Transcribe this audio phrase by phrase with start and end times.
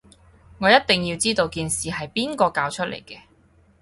[0.57, 3.19] 我一定要知道件事係邊個搞出嚟嘅